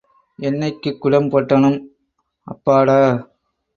[0.39, 1.77] எண்ணெய்க் குடம் போட்டவனும்
[2.47, 2.99] அப்பாடா.